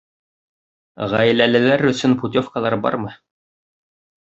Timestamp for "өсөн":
1.91-2.17